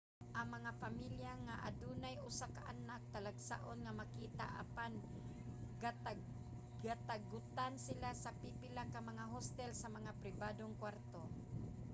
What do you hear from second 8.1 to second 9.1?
sa pipila ka